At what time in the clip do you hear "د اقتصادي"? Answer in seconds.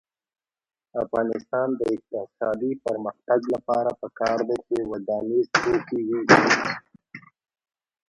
1.79-2.71